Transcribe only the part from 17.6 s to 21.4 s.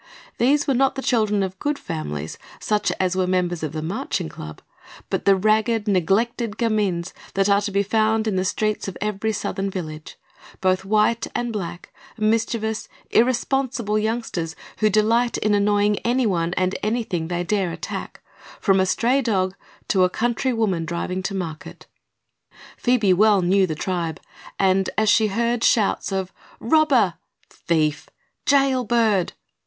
attack, from a stray dog to a country woman driving to